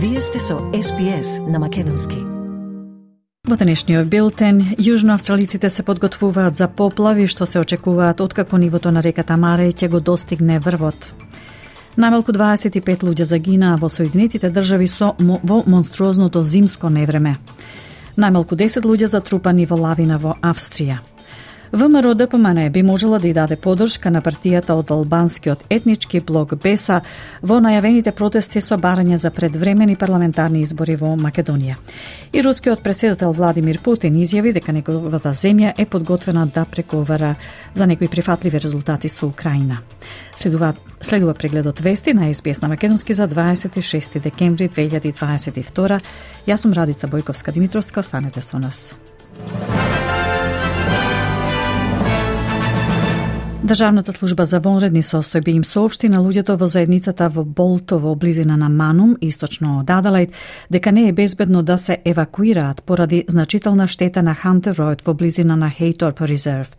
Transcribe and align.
Вие 0.00 0.20
сте 0.20 0.38
со 0.38 0.54
SPS 0.54 1.50
на 1.50 1.58
Македонски. 1.58 2.14
Во 3.48 3.56
денешниот 3.58 4.06
билтен, 4.06 4.60
јужноавстралиците 4.78 5.70
се 5.70 5.82
подготвуваат 5.82 6.54
за 6.54 6.68
поплави 6.68 7.26
што 7.26 7.46
се 7.50 7.58
очекуваат 7.58 8.20
откако 8.20 8.58
нивото 8.62 8.92
на 8.94 9.02
реката 9.02 9.36
Маре 9.36 9.72
ќе 9.72 9.88
го 9.90 9.98
достигне 10.00 10.60
врвот. 10.62 10.94
Најмалку 11.98 12.30
25 12.30 13.02
луѓе 13.02 13.26
загинаа 13.26 13.74
во 13.74 13.90
Соединетите 13.90 14.50
држави 14.50 14.86
со 14.86 15.16
во 15.18 15.64
монструозното 15.66 16.42
зимско 16.42 16.88
невреме. 16.88 17.34
Најмалку 18.14 18.54
10 18.54 18.86
луѓе 18.86 19.10
затрупани 19.10 19.66
во 19.66 19.82
лавина 19.82 20.18
во 20.22 20.38
Австрија. 20.42 21.02
ВМРО 21.72 22.14
ДПМН 22.14 22.54
да 22.54 22.70
би 22.70 22.82
можела 22.82 23.18
да 23.18 23.28
ја 23.28 23.34
даде 23.34 23.56
подршка 23.56 24.10
на 24.10 24.22
партијата 24.22 24.72
од 24.72 24.90
албанскиот 24.90 25.66
етнички 25.70 26.20
блок 26.20 26.54
БЕСА 26.56 27.02
во 27.42 27.60
најавените 27.60 28.12
протести 28.12 28.60
со 28.60 28.78
барање 28.78 29.16
за 29.16 29.30
предвремени 29.30 29.96
парламентарни 29.96 30.62
избори 30.62 30.96
во 30.96 31.12
Македонија. 31.16 31.76
И 32.32 32.42
рускиот 32.42 32.82
преседател 32.82 33.32
Владимир 33.32 33.78
Путин 33.84 34.16
изјави 34.16 34.52
дека 34.52 34.72
неговата 34.72 35.34
земја 35.34 35.74
е 35.76 35.84
подготвена 35.86 36.46
да 36.46 36.64
преговара 36.64 37.34
за 37.74 37.86
некои 37.86 38.08
прифатливи 38.08 38.60
резултати 38.60 39.08
со 39.08 39.26
Украина. 39.26 39.78
Следува, 40.36 40.74
следува 41.02 41.34
прегледот 41.34 41.80
вести 41.80 42.14
на 42.14 42.34
СПС 42.34 42.62
на 42.62 42.68
Македонски 42.68 43.14
за 43.14 43.28
26 43.28 44.20
декември 44.22 44.68
2022. 44.68 46.00
Јас 46.46 46.56
сум 46.56 46.72
Радица 46.72 47.08
Бојковска 47.08 47.52
Димитровска, 47.52 48.00
останете 48.00 48.42
со 48.42 48.58
нас. 48.58 48.94
Државната 53.68 54.12
служба 54.12 54.46
за 54.48 54.62
вонредни 54.64 55.02
состојби 55.04 55.52
им 55.52 55.64
соопшти 55.64 56.08
на 56.08 56.22
луѓето 56.24 56.54
во 56.56 56.66
заедницата 56.66 57.26
во 57.28 57.42
Болтово 57.44 58.14
близина 58.16 58.56
на 58.56 58.70
Манум, 58.72 59.18
источно 59.20 59.80
од 59.80 59.90
Адалајд, 59.92 60.30
дека 60.70 60.92
не 60.92 61.08
е 61.08 61.12
безбедно 61.12 61.62
да 61.62 61.76
се 61.76 61.98
евакуираат 62.04 62.82
поради 62.82 63.24
значителна 63.28 63.86
штета 63.86 64.22
на 64.22 64.32
Хантеројд 64.34 65.04
во 65.04 65.14
близина 65.14 65.56
на 65.56 65.68
Хейторп 65.68 66.20
Резерв. 66.20 66.70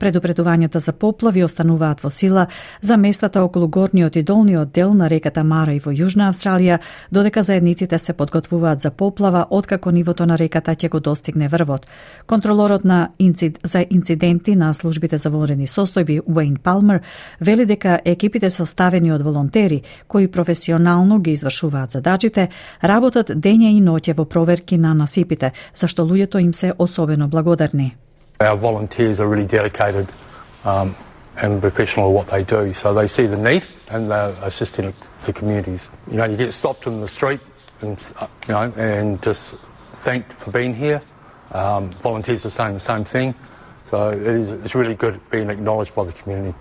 Предупредувањата 0.00 0.80
за 0.80 0.92
поплави 0.92 1.44
остануваат 1.44 2.00
во 2.00 2.10
сила 2.10 2.46
за 2.80 2.96
местата 2.96 3.42
околу 3.44 3.68
горниот 3.68 4.16
и 4.16 4.22
долниот 4.22 4.72
дел 4.72 4.94
на 4.94 5.10
реката 5.10 5.44
Мара 5.44 5.74
и 5.74 5.80
во 5.84 5.92
Јужна 5.92 6.30
Австралија, 6.32 6.78
додека 7.12 7.42
заедниците 7.42 7.98
се 7.98 8.12
подготвуваат 8.12 8.80
за 8.80 8.90
поплава 8.90 9.46
откако 9.50 9.90
нивото 9.90 10.26
на 10.26 10.38
реката 10.38 10.72
ќе 10.72 10.88
го 10.88 11.00
достигне 11.00 11.48
врвот. 11.48 11.86
Контролорот 12.26 12.84
на 12.84 13.10
инцид... 13.18 13.58
за 13.62 13.84
инциденти 13.90 14.56
на 14.56 14.72
службите 14.74 15.18
за 15.18 15.30
вонредни 15.30 15.66
состојби 15.66 16.20
Уейн 16.38 16.56
Палмер 16.56 17.00
вели 17.40 17.66
дека 17.66 17.98
екипите 18.04 18.50
составени 18.50 19.12
од 19.12 19.22
волонтери 19.22 19.82
кои 20.08 20.28
професионално 20.28 21.18
ги 21.18 21.32
извршуваат 21.34 21.90
задачите, 21.90 22.48
работат 22.82 23.30
дење 23.30 23.74
и 23.74 23.82
ноќе 23.82 24.14
во 24.14 24.24
проверки 24.24 24.78
на 24.78 24.94
насипите, 24.94 25.52
за 25.74 25.88
што 25.88 26.06
луѓето 26.06 26.38
им 26.38 26.54
се 26.54 26.72
особено 26.78 27.28
благодарни. 27.28 27.96
Our 28.40 28.56
volunteers 28.56 29.18
are 29.18 29.26
really 29.26 29.46
dedicated 29.46 30.06
um, 30.64 30.94
and 31.42 31.60
professional 31.60 32.06
at 32.10 32.14
what 32.14 32.28
they 32.30 32.44
do, 32.44 32.72
so 32.72 32.94
they 32.94 33.08
see 33.08 33.26
the 33.26 33.36
need 33.36 33.64
and 33.90 34.10
they're 34.10 34.34
assisting 34.42 34.94
the 35.26 35.32
communities. 35.32 35.90
You 36.10 36.18
know, 36.18 36.24
you 36.24 36.36
get 36.36 36.52
stopped 36.52 36.86
in 36.86 37.00
the 37.00 37.08
street 37.08 37.40
and, 37.82 37.98
uh, 38.20 38.26
you 38.46 38.54
know, 38.54 38.72
and 38.76 39.20
just 39.22 39.56
thanked 40.04 40.32
for 40.38 40.50
being 40.52 40.74
here. 40.74 41.00
Um, 41.52 41.90
volunteers 42.02 42.46
are 42.46 42.50
saying 42.50 42.74
the 42.74 42.80
same 42.80 43.04
thing, 43.04 43.34
so 43.90 44.10
it 44.10 44.34
is, 44.40 44.52
it's 44.64 44.74
really 44.74 44.94
good 44.94 45.20
being 45.30 45.50
acknowledged 45.50 45.94
by 45.94 46.04
the 46.04 46.12
community. 46.12 46.54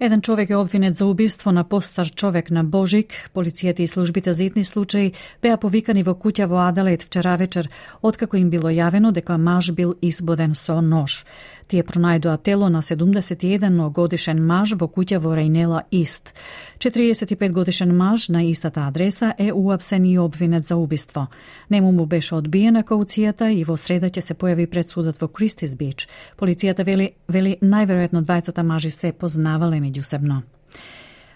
Еден 0.00 0.20
човек 0.20 0.50
е 0.50 0.56
обвинет 0.56 0.96
за 0.96 1.06
убиство 1.06 1.52
на 1.52 1.64
постар 1.64 2.10
човек 2.10 2.50
на 2.50 2.64
Божик. 2.64 3.30
Полицијата 3.34 3.80
и 3.80 3.88
службите 3.88 4.32
за 4.32 4.44
итни 4.44 4.64
случаи 4.64 5.12
беа 5.42 5.56
повикани 5.58 6.04
во 6.06 6.14
куќа 6.14 6.46
во 6.46 6.62
Аделаид 6.68 7.02
вчера 7.02 7.36
вечер, 7.36 7.68
откако 8.02 8.36
им 8.36 8.50
било 8.50 8.70
јавено 8.70 9.10
дека 9.10 9.38
маж 9.38 9.72
бил 9.72 9.94
избоден 10.02 10.54
со 10.54 10.80
нож. 10.80 11.26
Тие 11.68 11.84
пронајдоа 11.84 12.38
тело 12.40 12.70
на 12.72 12.80
71 12.82 13.92
годишен 13.92 14.38
маж 14.40 14.72
во 14.80 14.86
куќа 14.88 15.18
во 15.20 15.34
Рейнела 15.36 15.82
Ист. 15.92 16.32
45 16.80 17.52
годишен 17.52 17.92
маж 17.96 18.28
на 18.28 18.42
истата 18.48 18.86
адреса 18.88 19.34
е 19.38 19.52
уапсен 19.52 20.04
и 20.04 20.18
обвинет 20.18 20.66
за 20.66 20.76
убиство. 20.76 21.26
Нему 21.70 21.92
му 21.92 22.06
беше 22.06 22.34
одбиена 22.34 22.82
кауцијата 22.82 23.52
и 23.52 23.64
во 23.64 23.76
среда 23.76 24.08
ќе 24.08 24.20
се 24.20 24.34
појави 24.34 24.66
пред 24.66 24.88
судот 24.88 25.20
во 25.20 25.28
Кристис 25.28 25.76
Бич. 25.76 26.08
Полицијата 26.38 26.84
вели, 26.84 27.12
вели 27.28 27.58
најверојатно 27.60 28.24
двајцата 28.24 28.62
мажи 28.62 28.90
се 28.90 29.12
познавале 29.12 29.76
меѓусебно 29.76 30.42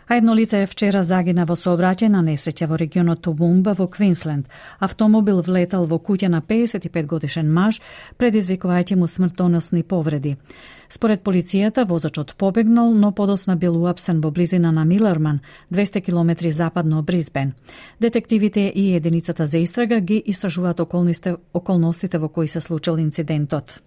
а 0.08 0.14
едно 0.14 0.34
лице 0.34 0.66
вчера 0.66 1.02
загина 1.04 1.44
во 1.44 1.54
сообраќајна 1.54 2.22
несреќа 2.22 2.66
во 2.66 2.76
регионот 2.76 3.22
Тубумба 3.22 3.74
во 3.78 3.86
Квинсленд. 3.86 4.46
Автомобил 4.78 5.42
влетал 5.42 5.86
во 5.86 5.98
куќа 5.98 6.28
на 6.28 6.40
55 6.42 7.06
годишен 7.06 7.52
маж, 7.52 7.80
предизвикувајќи 8.18 8.96
му 8.96 9.06
смртоносни 9.06 9.82
повреди. 9.82 10.36
Според 10.88 11.22
полицијата, 11.22 11.84
возачот 11.88 12.34
побегнал, 12.36 12.92
но 12.94 13.12
подосна 13.12 13.56
бил 13.56 13.76
уапсен 13.82 14.20
во 14.20 14.30
близина 14.30 14.72
на 14.72 14.84
Милерман, 14.84 15.40
200 15.72 16.00
км 16.00 16.52
западно 16.52 16.98
од 16.98 17.06
Бризбен. 17.06 17.52
Детективите 18.00 18.72
и 18.74 18.94
единицата 18.94 19.46
за 19.46 19.58
истрага 19.58 20.00
ги 20.00 20.22
истражуваат 20.26 20.80
околностите 20.80 22.18
во 22.18 22.28
кои 22.28 22.48
се 22.48 22.60
случил 22.60 22.98
инцидентот. 22.98 23.80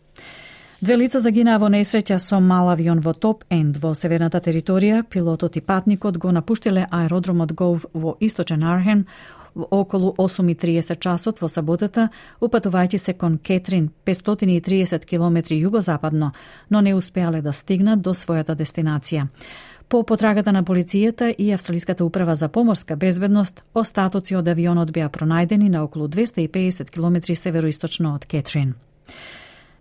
Две 0.81 0.97
лица 0.99 1.21
загинаа 1.23 1.55
во 1.55 1.69
несреќа 1.71 2.17
со 2.19 2.41
мал 2.43 2.67
авион 2.67 2.99
во 2.99 3.13
Топ 3.13 3.45
Енд 3.49 3.77
во 3.79 3.93
северната 3.95 4.41
територија. 4.43 5.05
Пилотот 5.07 5.55
и 5.55 5.61
патникот 5.61 6.17
го 6.17 6.31
напуштиле 6.35 6.87
аеродромот 6.91 7.53
Гов 7.53 7.85
во 7.93 8.17
источен 8.19 8.63
Архен 8.63 9.05
во 9.55 9.67
околу 9.71 10.13
8.30 10.17 10.99
часот 10.99 11.39
во 11.39 11.47
саботата, 11.47 12.09
упатувајќи 12.41 12.97
се 12.97 13.13
кон 13.13 13.37
Кетрин 13.37 13.87
530 14.05 15.05
км 15.05 15.37
југозападно, 15.55 16.33
но 16.69 16.81
не 16.81 16.93
успеале 16.93 17.41
да 17.41 17.53
стигнат 17.53 18.01
до 18.01 18.11
својата 18.11 18.55
дестинација. 18.55 19.29
По 19.87 20.03
потрагата 20.03 20.51
на 20.51 20.63
полицијата 20.63 21.31
и 21.37 21.53
Австралиската 21.53 22.03
управа 22.03 22.35
за 22.35 22.49
поморска 22.49 22.95
безбедност, 22.95 23.63
остатоци 23.73 24.35
од 24.35 24.47
авионот 24.47 24.91
беа 24.91 25.07
пронајдени 25.09 25.69
на 25.69 25.83
околу 25.83 26.07
250 26.07 26.91
км 26.91 27.35
североисточно 27.35 28.15
од 28.15 28.25
Кетрин. 28.25 28.75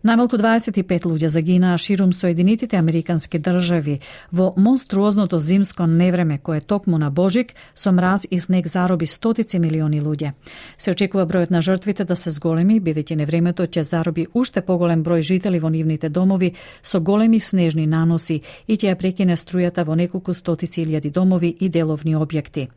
Најмалку 0.04 0.36
25 0.36 1.06
луѓе 1.08 1.30
загинаа 1.32 1.78
ширум 1.80 2.10
Соединетите 2.12 2.76
Американски 2.76 3.38
држави 3.40 3.94
во 4.30 4.50
монструозното 4.56 5.38
зимско 5.40 5.86
невреме 5.86 6.36
кое 6.36 6.60
токму 6.60 6.98
на 6.98 7.08
Божик 7.10 7.54
со 7.74 7.90
мраз 7.90 8.26
и 8.30 8.38
снег 8.38 8.66
зароби 8.68 9.06
стотици 9.06 9.58
милиони 9.58 10.02
луѓе. 10.04 10.34
Се 10.76 10.90
очекува 10.90 11.24
бројот 11.24 11.50
на 11.50 11.62
жртвите 11.62 12.04
да 12.04 12.16
се 12.16 12.30
зголеми, 12.30 12.82
бидејќи 12.84 13.16
невремето 13.16 13.64
ќе 13.64 13.80
зароби 13.80 14.26
уште 14.34 14.60
поголем 14.60 15.00
број 15.02 15.22
жители 15.22 15.58
во 15.58 15.70
нивните 15.72 16.12
домови 16.12 16.52
со 16.82 17.00
големи 17.00 17.40
снежни 17.40 17.86
наноси 17.86 18.42
и 18.68 18.76
ќе 18.76 18.92
ја 18.92 19.00
прекине 19.00 19.40
струјата 19.40 19.86
во 19.88 19.96
неколку 19.96 20.34
стотици 20.34 20.84
илјади 20.84 21.10
домови 21.10 21.56
и 21.60 21.68
деловни 21.68 22.12
објекти. 22.12 22.68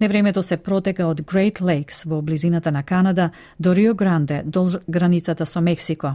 Невремето 0.00 0.42
се 0.42 0.56
протега 0.56 1.10
од 1.10 1.20
Great 1.26 1.58
Lakes 1.60 2.06
во 2.06 2.22
близината 2.22 2.70
на 2.70 2.82
Канада 2.82 3.30
до 3.58 3.74
Рио 3.74 3.94
Гранде, 3.94 4.42
до 4.44 4.70
границата 4.86 5.46
со 5.46 5.60
Мексико. 5.60 6.14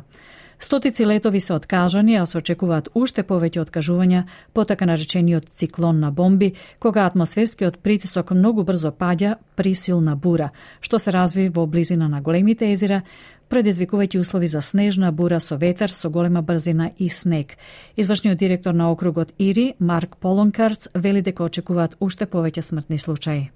Стотици 0.60 1.06
летови 1.06 1.42
се 1.42 1.54
откажани, 1.54 2.16
а 2.16 2.26
се 2.26 2.38
очекуваат 2.38 2.90
уште 2.96 3.24
повеќе 3.24 3.64
откажувања 3.66 4.24
по 4.54 4.66
така 4.66 4.86
наречениот 4.86 5.50
циклон 5.50 6.00
на 6.00 6.12
бомби, 6.12 6.54
кога 6.80 7.06
атмосферскиот 7.06 7.78
притисок 7.84 8.32
многу 8.32 8.64
брзо 8.64 8.92
паѓа 8.92 9.36
при 9.56 9.76
силна 9.76 10.16
бура, 10.16 10.52
што 10.82 11.00
се 11.00 11.12
разви 11.12 11.50
во 11.50 11.66
близина 11.68 12.08
на 12.10 12.22
големите 12.22 12.72
езера, 12.72 13.02
предизвикувајќи 13.50 14.20
услови 14.20 14.48
за 14.48 14.62
снежна 14.62 15.12
бура 15.12 15.40
со 15.40 15.58
ветер 15.58 15.92
со 15.92 16.10
голема 16.10 16.42
брзина 16.42 16.92
и 16.98 17.10
снег. 17.10 17.58
Извршниот 17.98 18.38
директор 18.38 18.74
на 18.74 18.92
округот 18.92 19.34
Ири, 19.38 19.76
Марк 19.80 20.18
Полонкарц, 20.18 20.88
вели 20.96 21.22
дека 21.22 21.44
очекуваат 21.44 21.96
уште 22.00 22.26
повеќе 22.26 22.62
смртни 22.62 22.98
случаи. 22.98 23.52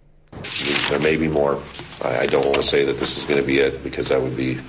There 0.90 1.00
may 1.00 1.18
be 1.18 1.28
more. 1.28 1.58
I 2.04 2.28
don't 2.28 2.46
want 2.46 2.62
to 2.62 2.64
say 2.64 2.86
that 2.86 3.00
this 3.00 3.18
is 3.18 3.26
going 3.26 3.42
to 3.42 3.46
be 3.46 3.58
it 3.60 3.84
because 3.84 4.10
that 4.10 4.22
would 4.22 4.38
be 4.38 4.60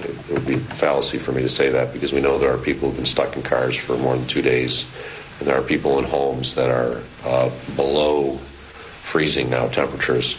it 0.00 0.30
would 0.30 0.46
be 0.46 0.56
fallacy 0.56 1.18
for 1.18 1.32
me 1.32 1.42
to 1.42 1.48
say 1.48 1.70
that 1.70 1.92
because 1.92 2.12
we 2.12 2.20
know 2.20 2.38
there 2.38 2.52
are 2.52 2.58
people 2.58 2.88
who've 2.88 2.96
been 2.96 3.06
stuck 3.06 3.36
in 3.36 3.42
cars 3.42 3.76
for 3.76 3.96
more 3.96 4.16
than 4.16 4.26
two 4.26 4.42
days, 4.42 4.86
and 5.38 5.48
there 5.48 5.58
are 5.58 5.62
people 5.62 5.98
in 5.98 6.04
homes 6.04 6.54
that 6.54 6.70
are 6.70 7.02
uh, 7.24 7.50
below 7.76 8.38
freezing 9.02 9.50
now 9.50 9.66
temperatures. 9.68 10.36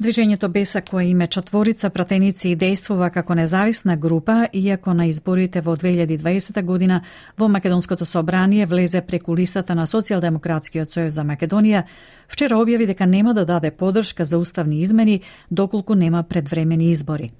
Движењето 0.00 0.48
Беса 0.48 0.80
кое 0.80 1.04
име 1.04 1.26
Четворица 1.26 1.90
пратеници 1.90 2.48
и 2.48 2.56
действува 2.56 3.10
како 3.10 3.34
независна 3.34 3.96
група, 3.96 4.48
иако 4.52 4.94
на 4.94 5.06
изборите 5.06 5.60
во 5.60 5.76
2020 5.76 6.62
година 6.62 7.02
во 7.38 7.48
Македонското 7.48 8.04
собрание 8.04 8.66
влезе 8.66 9.00
преку 9.00 9.36
листата 9.36 9.74
на 9.74 9.86
Социјалдемократскиот 9.86 10.90
сојуз 10.90 11.14
за 11.14 11.22
Македонија, 11.22 11.84
вчера 12.28 12.56
објави 12.56 12.86
дека 12.86 13.06
нема 13.06 13.34
да 13.34 13.44
даде 13.44 13.70
подршка 13.70 14.24
за 14.24 14.38
уставни 14.38 14.82
измени 14.82 15.20
доколку 15.50 15.94
нема 15.94 16.22
предвремени 16.22 16.90
избори. 16.90 17.30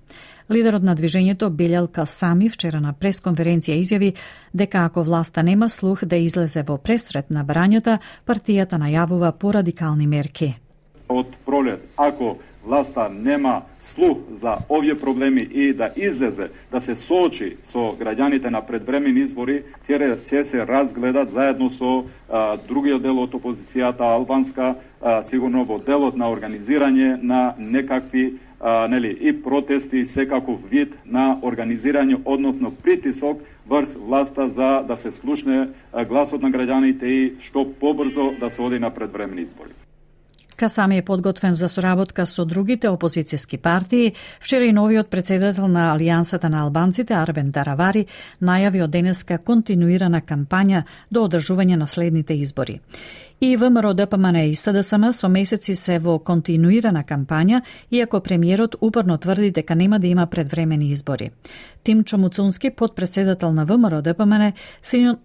Лидерот 0.50 0.82
на 0.85 0.93
движењето 0.93 1.49
Белјал 1.49 1.87
Касами 1.88 2.50
вчера 2.52 2.81
на 2.81 2.91
пресконференција 2.93 3.79
изјави 3.81 4.11
дека 4.52 4.85
ако 4.85 5.02
власта 5.02 5.43
нема 5.43 5.70
слух 5.73 6.05
да 6.05 6.17
излезе 6.20 6.62
во 6.69 6.76
пресрет 6.76 7.31
на 7.31 7.44
барањата, 7.44 7.99
партијата 8.26 8.76
најавува 8.76 9.32
порадикални 9.32 10.06
мерки. 10.06 10.52
Од 11.08 11.32
пролет, 11.46 11.81
ако 11.96 12.37
власта 12.64 13.08
нема 13.08 13.62
слух 13.81 14.19
за 14.32 14.58
овие 14.69 14.99
проблеми 15.00 15.41
и 15.41 15.73
да 15.73 15.91
излезе, 15.96 16.50
да 16.73 16.81
се 16.81 16.96
соочи 16.96 17.56
со 17.64 17.96
граѓаните 17.96 18.50
на 18.50 18.61
предвремени 18.61 19.20
избори, 19.20 19.62
ќе 19.88 20.43
се 20.43 20.67
разгледат 20.67 21.31
заедно 21.31 21.70
со 21.70 22.05
а, 22.29 22.56
другиот 22.69 23.02
дел 23.02 23.19
од 23.19 23.32
опозицијата 23.32 24.12
албанска, 24.12 24.75
а, 25.00 25.23
сигурно 25.23 25.64
во 25.64 25.79
делот 25.79 26.17
на 26.17 26.29
организирање 26.29 27.23
на 27.23 27.55
некакви 27.58 28.38
а, 28.65 28.89
нели, 28.89 29.19
и 29.21 29.43
протести 29.43 29.99
и 29.99 30.07
секаков 30.07 30.61
вид 30.71 30.97
на 31.05 31.37
организирање, 31.45 32.17
односно 32.25 32.73
притисок 32.73 33.43
врз 33.69 33.97
власта 34.01 34.49
за 34.49 34.83
да 34.89 34.97
се 34.97 35.13
слушне 35.13 35.69
гласот 36.09 36.43
на 36.43 36.49
граѓаните 36.49 37.05
и 37.05 37.33
што 37.45 37.69
побрзо 37.81 38.33
да 38.41 38.51
се 38.51 38.63
оди 38.63 38.79
на 38.79 38.91
предвремени 38.91 39.43
избори. 39.43 39.77
Касами 40.57 40.99
е 40.99 41.03
подготвен 41.03 41.55
за 41.55 41.69
соработка 41.69 42.27
со 42.27 42.45
другите 42.45 42.89
опозицијски 42.89 43.59
партии. 43.59 44.13
Вчера 44.41 44.65
и 44.65 44.73
новиот 44.73 45.11
председател 45.11 45.69
на 45.69 45.93
Алијансата 45.93 46.49
на 46.49 46.63
албанците 46.63 47.15
Арбен 47.15 47.51
Даравари 47.51 48.07
најави 48.41 48.85
од 48.85 48.91
денеска 48.91 49.39
континуирана 49.39 50.23
кампања 50.23 50.85
до 51.11 51.27
одржување 51.27 51.77
на 51.77 51.87
следните 51.87 52.35
избори. 52.35 52.81
И 53.41 53.57
ВМРО 53.57 53.95
ДПМН 53.95 54.33
да 54.33 54.43
и 54.43 54.55
СДСМ 54.55 55.13
со 55.13 55.29
месеци 55.29 55.75
се 55.75 55.99
во 55.99 56.19
континуирана 56.19 57.05
кампања, 57.05 57.63
иако 57.91 58.21
премиерот 58.21 58.77
упорно 58.81 59.19
тврди 59.19 59.51
дека 59.51 59.75
нема 59.75 59.99
да 59.99 60.07
има 60.07 60.27
предвремени 60.27 60.91
избори. 60.91 61.31
Тим 61.83 62.05
Чомуцунски, 62.05 62.71
подпредседател 62.71 63.53
на 63.53 63.65
ВМРО 63.65 64.03
да 64.03 64.15
ДПМН, 64.15 64.53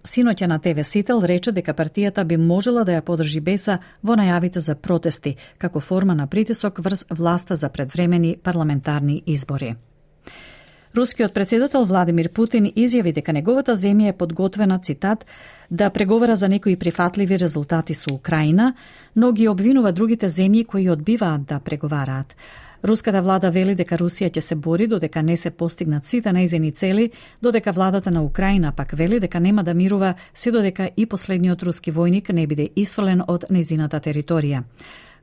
синоќа 0.03 0.47
на 0.47 0.59
ТВ 0.59 0.83
Сител 0.83 1.21
рече 1.21 1.51
дека 1.51 1.73
партијата 1.73 2.23
би 2.23 2.37
можела 2.37 2.83
да 2.83 2.91
ја 2.91 3.01
подржи 3.01 3.39
Беса 3.39 3.79
во 4.03 4.15
најавите 4.15 4.59
за 4.59 4.75
протести, 4.75 5.35
како 5.57 5.79
форма 5.79 6.15
на 6.15 6.27
притисок 6.27 6.79
врз 6.79 7.05
власта 7.09 7.55
за 7.55 7.69
предвремени 7.69 8.37
парламентарни 8.43 9.23
избори. 9.25 9.75
Рускиот 10.95 11.33
председател 11.33 11.85
Владимир 11.85 12.31
Путин 12.33 12.65
изјави 12.65 13.11
дека 13.13 13.33
неговата 13.33 13.75
земја 13.77 14.09
е 14.09 14.13
подготвена, 14.17 14.79
цитат, 14.79 15.25
да 15.71 15.89
преговара 15.89 16.35
за 16.35 16.49
некои 16.49 16.75
прифатливи 16.75 17.37
резултати 17.39 17.93
со 17.93 18.13
Украина, 18.13 18.73
но 19.15 19.31
ги 19.31 19.47
обвинува 19.47 19.91
другите 19.91 20.29
земји 20.29 20.65
кои 20.65 20.89
одбиваат 20.89 21.45
да 21.45 21.59
преговараат. 21.59 22.35
Руската 22.83 23.21
влада 23.21 23.51
вели 23.51 23.75
дека 23.75 23.97
Русија 23.97 24.31
ќе 24.31 24.39
се 24.39 24.55
бори 24.55 24.87
додека 24.87 25.21
не 25.23 25.37
се 25.37 25.51
постигнат 25.51 26.05
сите 26.05 26.29
најзени 26.29 26.73
цели, 26.73 27.11
додека 27.41 27.71
владата 27.71 28.11
на 28.11 28.23
Украина 28.23 28.71
пак 28.71 28.91
вели 28.91 29.19
дека 29.19 29.39
нема 29.39 29.63
да 29.63 29.73
мирува 29.73 30.13
се 30.33 30.51
додека 30.51 30.89
и 30.97 31.05
последниот 31.05 31.63
руски 31.63 31.93
војник 31.93 32.33
не 32.33 32.47
биде 32.47 32.69
исфрлен 32.75 33.21
од 33.27 33.45
незината 33.49 33.99
територија. 33.99 34.63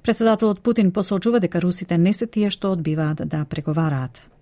Председателот 0.02 0.60
Путин 0.60 0.92
посочува 0.92 1.40
дека 1.40 1.60
русите 1.60 1.98
не 1.98 2.12
се 2.12 2.26
тие 2.26 2.50
што 2.50 2.72
одбиваат 2.72 3.28
да 3.28 3.44
преговараат. 3.44 4.35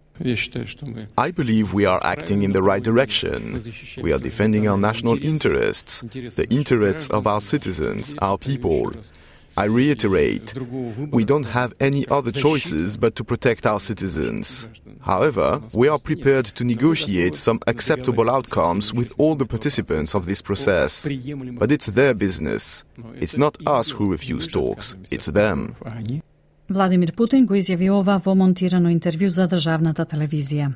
I 1.18 1.30
believe 1.30 1.74
we 1.74 1.84
are 1.86 2.00
acting 2.04 2.42
in 2.42 2.52
the 2.52 2.62
right 2.62 2.82
direction. 2.82 3.60
We 4.00 4.12
are 4.12 4.18
defending 4.18 4.68
our 4.68 4.78
national 4.78 5.22
interests, 5.22 6.00
the 6.00 6.46
interests 6.50 7.08
of 7.08 7.26
our 7.26 7.40
citizens, 7.40 8.14
our 8.22 8.38
people. 8.38 8.92
I 9.56 9.66
reiterate, 9.66 10.52
we 11.12 11.24
don't 11.24 11.44
have 11.44 11.74
any 11.78 12.08
other 12.08 12.32
choices 12.32 12.96
but 12.96 13.14
to 13.16 13.24
protect 13.24 13.66
our 13.66 13.78
citizens. 13.78 14.66
However, 15.00 15.62
we 15.72 15.86
are 15.86 15.98
prepared 15.98 16.46
to 16.46 16.64
negotiate 16.64 17.36
some 17.36 17.60
acceptable 17.68 18.30
outcomes 18.30 18.92
with 18.92 19.12
all 19.16 19.36
the 19.36 19.46
participants 19.46 20.14
of 20.14 20.26
this 20.26 20.42
process. 20.42 21.06
But 21.58 21.70
it's 21.70 21.86
their 21.86 22.14
business. 22.14 22.84
It's 23.14 23.36
not 23.36 23.56
us 23.66 23.90
who 23.90 24.10
refuse 24.10 24.48
talks, 24.48 24.96
it's 25.12 25.26
them. 25.26 25.76
Владимир 26.68 27.12
Путин 27.12 27.44
го 27.46 27.58
изјави 27.60 27.90
ова 27.92 28.16
во 28.24 28.32
монтирано 28.34 28.88
интервју 28.88 29.28
за 29.28 29.44
државната 29.46 30.06
телевизија. 30.08 30.70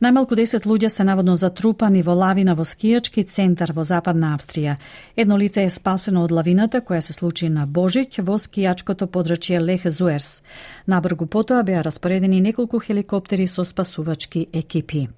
Најмалку 0.00 0.36
10 0.38 0.68
луѓе 0.70 0.88
се 0.88 1.04
наводно 1.04 1.34
затрупани 1.36 2.02
во 2.02 2.14
лавина 2.14 2.54
во 2.54 2.62
скијачки 2.62 3.24
центар 3.26 3.72
во 3.72 3.82
Западна 3.84 4.36
Австрија. 4.36 4.76
Едно 5.16 5.36
лице 5.36 5.64
е 5.64 5.70
спасено 5.70 6.22
од 6.22 6.30
лавината 6.30 6.80
која 6.80 7.00
се 7.00 7.12
случи 7.12 7.48
на 7.48 7.66
Божик 7.66 8.18
во 8.18 8.38
скијачкото 8.38 9.10
подрачје 9.10 9.58
Лех 9.60 9.90
Зуерс. 9.90 10.42
Набргу 10.86 11.26
потоа 11.26 11.62
беа 11.62 11.82
распоредени 11.82 12.40
неколку 12.40 12.78
хеликоптери 12.78 13.48
со 13.48 13.64
спасувачки 13.64 14.46
екипи 14.52 15.08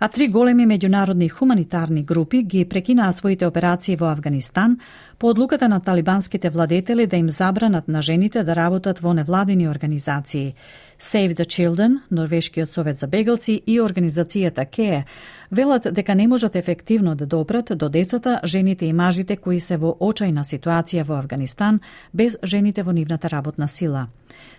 а 0.00 0.08
три 0.08 0.28
големи 0.28 0.64
меѓународни 0.66 1.28
хуманитарни 1.28 2.02
групи 2.02 2.42
ги 2.42 2.64
прекинаа 2.64 3.12
своите 3.12 3.46
операции 3.46 3.96
во 3.96 4.12
Афганистан 4.12 4.78
по 5.18 5.28
одлуката 5.28 5.68
на 5.68 5.80
талибанските 5.80 6.50
владетели 6.50 7.06
да 7.06 7.16
им 7.16 7.30
забранат 7.30 7.88
на 7.88 8.02
жените 8.02 8.42
да 8.42 8.56
работат 8.56 8.98
во 8.98 9.12
невладени 9.12 9.68
организации. 9.68 10.54
Save 11.00 11.34
the 11.34 11.44
Children, 11.44 12.00
Норвешкиот 12.10 12.70
совет 12.70 12.98
за 12.98 13.06
бегалци 13.06 13.62
и 13.66 13.80
организацијата 13.80 14.66
КЕЕ 14.70 15.04
велат 15.50 15.86
дека 15.94 16.14
не 16.14 16.28
можат 16.28 16.56
ефективно 16.56 17.14
да 17.14 17.26
допрат 17.26 17.72
до 17.78 17.88
децата, 17.88 18.40
жените 18.44 18.86
и 18.86 18.92
мажите 18.92 19.36
кои 19.36 19.60
се 19.60 19.76
во 19.76 19.96
очајна 20.00 20.44
ситуација 20.44 21.04
во 21.04 21.16
Афганистан 21.16 21.80
без 22.12 22.36
жените 22.44 22.82
во 22.82 22.92
нивната 22.92 23.30
работна 23.30 23.68
сила. 23.68 24.08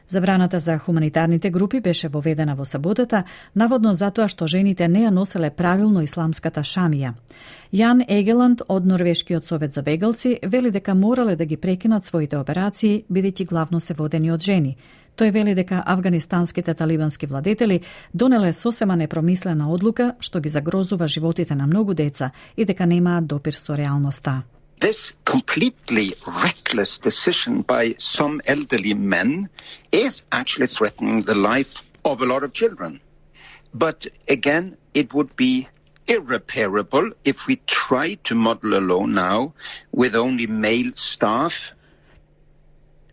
Забраната 0.07 0.59
за 0.59 0.77
хуманитарните 0.77 1.49
групи 1.49 1.79
беше 1.79 2.07
воведена 2.07 2.55
во 2.55 2.65
саботата, 2.65 3.23
наводно 3.55 3.93
затоа 3.93 4.27
што 4.27 4.47
жените 4.47 4.87
не 4.87 5.05
ја 5.05 5.09
носеле 5.09 5.49
правилно 5.49 6.01
исламската 6.01 6.61
шамија. 6.61 7.13
Јан 7.73 8.03
Егеланд 8.07 8.61
од 8.67 8.85
Норвешкиот 8.85 9.45
совет 9.45 9.73
за 9.73 9.81
бегалци 9.81 10.39
вели 10.43 10.71
дека 10.71 10.95
морале 10.95 11.35
да 11.35 11.45
ги 11.45 11.57
прекинат 11.57 12.03
своите 12.05 12.37
операции, 12.37 13.05
бидејќи 13.11 13.45
главно 13.45 13.79
се 13.79 13.93
водени 13.93 14.31
од 14.31 14.41
жени. 14.41 14.77
Тој 15.17 15.31
вели 15.31 15.53
дека 15.55 15.83
афганистанските 15.85 16.73
талибански 16.73 17.25
владетели 17.25 17.81
донеле 18.13 18.53
сосема 18.53 18.95
непромислена 18.95 19.67
одлука 19.73 20.15
што 20.19 20.39
ги 20.39 20.49
загрозува 20.49 21.07
животите 21.07 21.55
на 21.55 21.67
многу 21.67 21.93
деца 21.93 22.31
и 22.57 22.65
дека 22.65 22.85
немаат 22.85 23.27
допир 23.27 23.53
со 23.55 23.75
реалноста. 23.75 24.43
This 24.79 25.13
completely 25.25 26.15
reckless 26.25 26.97
decision 26.97 27.61
by 27.61 27.93
some 27.97 28.41
elderly 28.47 28.95
men 28.95 29.49
is 29.91 30.23
actually 30.31 30.67
threatening 30.67 31.21
the 31.21 31.35
life 31.35 31.83
of 32.03 32.21
a 32.21 32.25
lot 32.25 32.43
of 32.43 32.53
children. 32.53 32.99
But 33.73 34.07
again, 34.27 34.77
it 34.93 35.13
would 35.13 35.35
be 35.35 35.67
irreparable 36.07 37.11
if 37.23 37.47
we 37.47 37.57
try 37.67 38.15
to 38.23 38.35
model 38.35 38.73
a 38.73 38.81
law 38.91 39.05
now 39.05 39.53
with 39.91 40.15
only 40.15 40.47
male 40.47 40.91
staff 40.95 41.73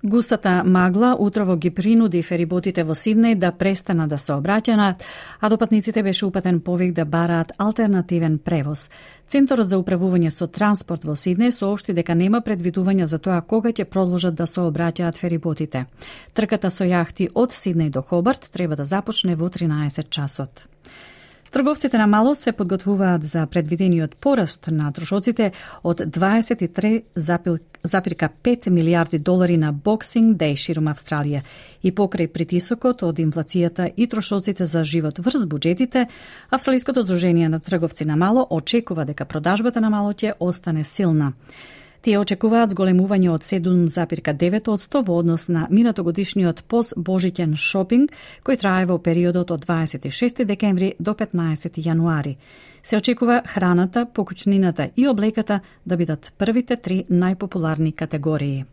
Густата 0.05 0.63
магла 0.65 1.17
утрово 1.19 1.57
ги 1.57 1.71
принуди 1.71 2.23
фериботите 2.23 2.85
во 2.87 2.95
Сиднеј 2.95 3.35
да 3.35 3.51
престанат 3.51 4.11
да 4.11 4.19
се 4.19 4.33
обраќаат, 4.33 5.03
а 5.41 5.49
допатниците 5.51 6.03
беше 6.03 6.27
упатен 6.27 6.61
повик 6.61 6.93
да 6.95 7.05
бараат 7.05 7.53
алтернативен 7.59 8.39
превоз. 8.39 8.91
Центарот 9.27 9.67
за 9.67 9.79
управување 9.83 10.31
со 10.31 10.47
транспорт 10.47 11.05
во 11.05 11.17
Сиднеј 11.19 11.51
соопшти 11.51 11.93
дека 11.93 12.15
нема 12.15 12.41
предвидувања 12.41 13.11
за 13.11 13.19
тоа 13.19 13.41
кога 13.41 13.75
ќе 13.75 13.85
продолжат 13.85 14.35
да 14.35 14.47
се 14.47 14.61
обраќаат 14.61 15.19
фериботите. 15.19 15.87
Трката 16.33 16.71
со 16.71 16.85
јахти 16.85 17.31
од 17.35 17.51
Сиднеј 17.51 17.91
до 17.91 18.03
Хобарт 18.03 18.51
треба 18.53 18.77
да 18.77 18.85
започне 18.85 19.35
во 19.35 19.51
13 19.51 20.11
часот. 20.11 20.69
Трговците 21.51 21.99
на 21.99 22.07
мало 22.07 22.35
се 22.35 22.53
подготвуваат 22.53 23.25
за 23.25 23.47
предвидениот 23.47 24.17
пораст 24.17 24.67
на 24.71 24.93
трошоците 24.93 25.53
од 25.83 26.01
23,5 26.01 28.71
милиарди 28.71 29.19
долари 29.19 29.57
на 29.57 29.75
Boxing 29.75 30.37
Day 30.37 30.57
ширум 30.57 30.89
Австралија 30.93 31.41
и 31.83 31.93
покрај 31.93 32.27
притисокот 32.29 33.03
од 33.03 33.19
инфлацијата 33.19 33.93
и 33.97 34.07
трошоците 34.07 34.67
за 34.67 34.85
живот 34.85 35.19
врз 35.19 35.47
буџетите, 35.47 36.07
Австралиското 36.51 37.03
здружение 37.03 37.49
на 37.49 37.61
трговци 37.61 38.05
на 38.05 38.17
мало 38.17 38.47
очекува 38.51 39.05
дека 39.05 39.25
продажбата 39.25 39.81
на 39.81 39.91
мало 39.91 40.13
ќе 40.13 40.33
остане 40.41 40.85
силна. 40.85 41.33
Тие 42.03 42.19
очекуваат 42.21 42.71
зголемување 42.71 43.31
од 43.35 43.43
7,9% 43.43 45.03
во 45.07 45.19
однос 45.19 45.49
на 45.49 45.67
минатогодишниот 45.71 46.63
пост 46.71 46.95
Божиќен 46.95 47.57
шопинг, 47.59 48.15
кој 48.47 48.61
трае 48.63 48.87
во 48.87 49.01
периодот 49.03 49.51
од 49.51 49.67
26 49.67 50.45
декември 50.47 50.93
до 50.99 51.17
15 51.19 51.83
јануари. 51.83 52.37
Се 52.83 52.97
очекува 53.03 53.43
храната, 53.47 54.07
покучнината 54.07 54.91
и 54.97 55.09
облеката 55.09 55.61
да 55.85 55.97
бидат 55.97 56.33
првите 56.39 56.77
три 56.77 57.05
најпопуларни 57.11 57.93
категории. 57.95 58.65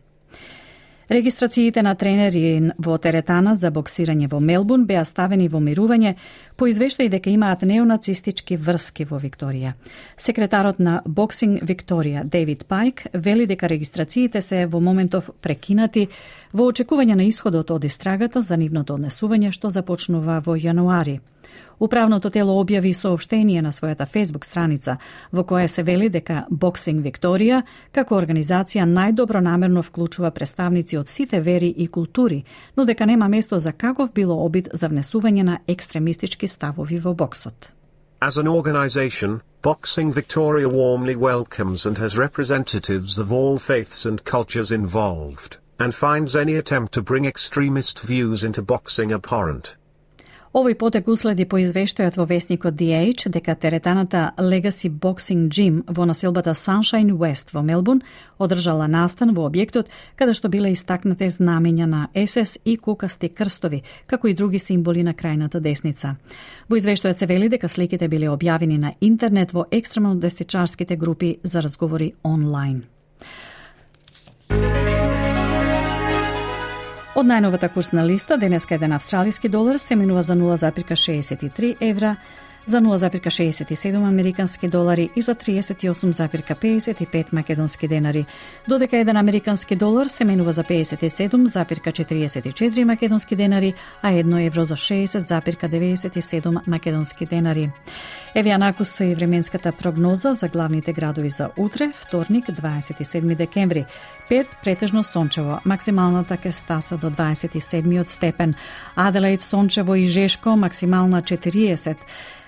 Регистрациите 1.08 1.82
на 1.82 1.94
тренери 1.94 2.72
во 2.82 2.96
теретана 2.98 3.52
за 3.54 3.70
боксирање 3.70 4.26
во 4.26 4.40
Мелбурн 4.42 4.88
беа 4.88 5.04
ставени 5.06 5.46
во 5.48 5.60
мирување 5.62 6.16
по 6.58 6.66
извештај 6.66 7.06
дека 7.12 7.30
имаат 7.30 7.62
неонацистички 7.62 8.56
врски 8.58 9.06
во 9.06 9.20
Викторија. 9.22 9.76
Секретарот 10.16 10.80
на 10.82 10.96
Боксинг 11.06 11.62
Викторија, 11.62 12.24
Дейвид 12.24 12.66
Пайк, 12.66 13.06
вели 13.14 13.46
дека 13.46 13.68
регистрациите 13.70 14.42
се 14.42 14.66
во 14.66 14.80
моментов 14.80 15.30
прекинати 15.40 16.08
во 16.52 16.66
очекување 16.72 17.14
на 17.14 17.30
исходот 17.30 17.70
од 17.70 17.84
истрагата 17.84 18.42
за 18.42 18.56
нивното 18.56 18.98
однесување 18.98 19.52
што 19.54 19.70
започнува 19.70 20.42
во 20.42 20.58
јануари. 20.58 21.20
Управното 21.78 22.30
тело 22.30 22.54
објави 22.64 22.92
сообштение 22.92 23.62
на 23.62 23.72
својата 23.72 24.06
Facebook 24.06 24.44
страница, 24.44 24.96
во 25.32 25.42
која 25.44 25.66
се 25.68 25.82
вели 25.82 26.08
дека 26.08 26.46
Boxing 26.50 27.02
Викторија, 27.04 27.62
како 27.92 28.16
организација 28.16 28.86
најдобро 28.88 29.40
намерно 29.40 29.82
вклучува 29.82 30.30
представници 30.30 30.96
од 30.96 31.08
сите 31.08 31.40
вери 31.40 31.68
и 31.68 31.86
култури, 31.86 32.44
но 32.76 32.84
дека 32.84 33.06
нема 33.06 33.28
место 33.28 33.58
за 33.58 33.72
каков 33.72 34.12
било 34.12 34.44
обид 34.46 34.68
за 34.72 34.88
внесување 34.88 35.42
на 35.42 35.58
екстремистички 35.68 36.48
ставови 36.48 36.98
во 36.98 37.14
боксот. 37.14 37.72
As 38.20 38.38
an 38.38 38.48
organization, 38.48 39.40
Boxing 39.62 40.12
Victoria 40.12 40.68
warmly 40.68 41.16
welcomes 41.16 41.84
and 41.84 41.98
has 41.98 42.16
representatives 42.16 43.18
of 43.18 43.30
all 43.30 43.58
faiths 43.58 44.06
and 44.06 44.24
cultures 44.24 44.72
involved, 44.72 45.58
and 45.78 45.94
finds 45.94 46.34
any 46.34 46.54
attempt 46.54 46.92
to 46.92 47.02
bring 47.02 47.26
extremist 47.26 48.00
views 48.00 48.42
into 48.42 48.62
boxing 48.62 49.12
abhorrent. 49.12 49.76
Овој 50.56 50.72
потек 50.80 51.08
уследи 51.12 51.44
по 51.44 51.58
извештајот 51.60 52.14
во 52.16 52.24
вестникот 52.24 52.78
DH 52.80 53.28
дека 53.28 53.52
теретаната 53.60 54.30
Legacy 54.40 54.88
Boxing 54.88 55.50
Gym 55.52 55.82
во 55.84 56.06
населбата 56.08 56.54
Sunshine 56.56 57.12
West 57.12 57.52
во 57.52 57.60
Мелбурн 57.60 58.00
одржала 58.38 58.86
настан 58.88 59.34
во 59.36 59.50
објектот 59.50 59.92
каде 60.16 60.32
што 60.32 60.48
биле 60.48 60.72
истакнате 60.72 61.28
знамења 61.28 61.90
на 61.92 62.08
СС 62.24 62.56
и 62.64 62.78
кукасти 62.80 63.28
крстови, 63.28 63.82
како 64.06 64.32
и 64.32 64.34
други 64.34 64.58
символи 64.58 65.04
на 65.04 65.12
крајната 65.12 65.60
десница. 65.60 66.16
Во 66.70 66.80
извештајот 66.80 67.20
се 67.20 67.28
вели 67.28 67.52
дека 67.52 67.68
сликите 67.68 68.08
биле 68.08 68.32
објавени 68.32 68.80
на 68.80 68.96
интернет 69.02 69.52
во 69.52 69.68
екстремно 69.70 70.16
дестичарските 70.16 70.96
групи 70.96 71.36
за 71.42 71.60
разговори 71.60 72.14
онлайн. 72.24 72.86
Од 77.16 77.24
најновата 77.24 77.70
курсна 77.72 78.02
листа, 78.04 78.36
денеска 78.36 78.74
еден 78.76 78.92
австралиски 78.92 79.48
долар 79.48 79.78
се 79.80 79.96
минува 79.96 80.22
за 80.22 80.34
0,63 80.36 81.76
евра, 81.80 82.16
за 82.66 82.80
0,67 82.80 84.08
американски 84.08 84.68
долари 84.68 85.10
и 85.16 85.22
за 85.22 85.34
38,55 85.34 87.26
македонски 87.32 87.88
денари, 87.88 88.26
додека 88.68 88.96
еден 88.96 89.16
американски 89.16 89.76
долар 89.76 90.06
се 90.06 90.24
менува 90.24 90.52
за 90.52 90.64
57,44 90.64 92.84
македонски 92.84 93.36
денари, 93.36 93.74
а 94.02 94.12
едно 94.12 94.38
евро 94.38 94.64
за 94.64 94.74
60,97 94.74 96.60
македонски 96.66 97.26
денари. 97.26 97.70
Еве 98.36 98.50
ја 98.50 98.58
накусо 98.60 99.04
и 99.04 99.14
временската 99.14 99.72
прогноза 99.72 100.34
за 100.34 100.48
главните 100.48 100.92
градови 100.92 101.30
за 101.30 101.50
утре, 101.56 101.92
вторник, 101.94 102.46
27 102.46 103.34
декември. 103.34 103.84
Перт 104.28 104.56
претежно 104.64 105.04
сончево, 105.04 105.60
максималната 105.64 106.36
ке 106.36 106.52
стаса 106.52 106.96
до 106.96 107.10
27 107.10 108.06
степен. 108.06 108.54
Аделаид 108.96 109.42
сончево 109.42 109.94
и 109.94 110.04
Жешко, 110.04 110.56
максимална 110.56 111.22
40. 111.22 111.96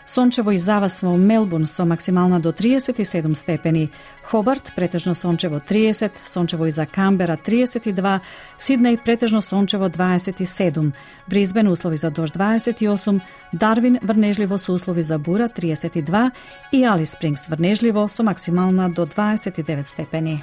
Сончево 0.09 0.53
и 0.53 0.57
завас 0.57 1.03
во 1.03 1.17
Мелбурн 1.17 1.67
со 1.67 1.85
максимална 1.85 2.41
до 2.41 2.53
37 2.53 3.35
степени. 3.35 3.91
Хобарт 4.23 4.73
претежно 4.75 5.15
сончево 5.15 5.61
30, 5.61 6.13
сончево 6.25 6.65
и 6.65 6.71
за 6.71 6.87
Камбера 6.87 7.37
32, 7.37 8.21
Сиднеј 8.59 8.97
претежно 9.05 9.43
сончево 9.43 9.91
27, 9.91 10.93
Бризбен 11.29 11.69
услови 11.69 11.97
за 11.99 12.11
дожд 12.11 12.35
28, 12.35 13.21
Дарвин 13.53 13.99
врнежливо 14.03 14.57
со 14.57 14.73
услови 14.73 15.03
за 15.03 15.19
бура 15.19 15.49
32 15.49 16.31
и 16.73 16.85
Алис 16.85 17.11
Спрингс 17.11 17.49
врнежливо 17.49 18.09
со 18.09 18.23
максимална 18.23 18.89
до 18.89 19.05
29 19.05 19.87
степени. 19.87 20.43